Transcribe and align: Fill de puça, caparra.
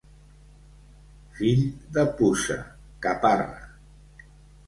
Fill 1.41 1.61
de 1.97 2.05
puça, 2.21 2.57
caparra. 3.07 3.49